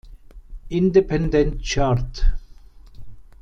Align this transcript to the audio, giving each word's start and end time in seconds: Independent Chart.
Independent 0.71 1.61
Chart. 1.61 2.23